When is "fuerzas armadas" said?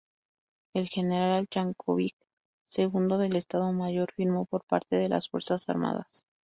5.29-6.25